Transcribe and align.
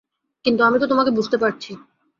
কিন্তু 0.45 0.61
আমি 0.63 0.77
তো 0.79 0.85
তোমাকে 0.87 1.11
বুঝতে 1.11 1.37
পারছি। 1.37 1.71